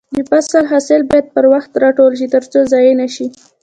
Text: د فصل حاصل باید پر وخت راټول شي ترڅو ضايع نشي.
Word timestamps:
د 0.15 0.17
فصل 0.29 0.63
حاصل 0.71 1.01
باید 1.09 1.25
پر 1.35 1.45
وخت 1.53 1.71
راټول 1.83 2.11
شي 2.19 2.27
ترڅو 2.33 2.59
ضايع 2.71 2.93
نشي. 3.01 3.27